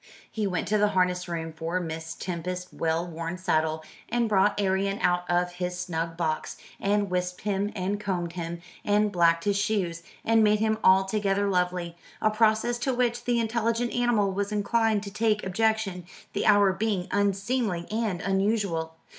[0.31, 4.97] He went to the harness room for Miss Tempest's well worn saddle, and brought Arion
[4.99, 10.01] out of his snug box, and wisped him and combed him, and blacked his shoes,
[10.25, 15.11] and made him altogether lovely a process to which the intelligent animal was inclined to
[15.11, 18.95] take objection, the hour being unseemly and unusual.